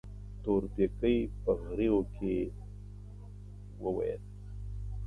تورپيکۍ 0.43 1.17
په 1.43 1.51
غريو 1.63 1.99
کې 2.15 2.35
وويل. 3.83 4.21